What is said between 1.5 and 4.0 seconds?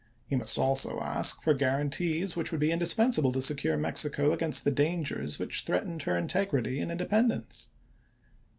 guarantees which would be indispensable to secure